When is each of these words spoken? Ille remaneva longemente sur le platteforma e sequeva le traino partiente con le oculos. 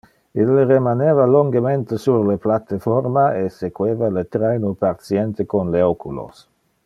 Ille 0.43 0.61
remaneva 0.69 1.27
longemente 1.33 1.93
sur 2.05 2.23
le 2.29 2.37
platteforma 2.45 3.27
e 3.43 3.45
sequeva 3.59 4.09
le 4.17 4.25
traino 4.37 4.73
partiente 4.87 5.49
con 5.55 5.71
le 5.77 5.83
oculos. 5.93 6.43